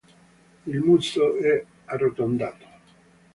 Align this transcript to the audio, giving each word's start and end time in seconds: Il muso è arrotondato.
Il 0.65 0.79
muso 0.79 1.35
è 1.37 1.63
arrotondato. 1.85 2.65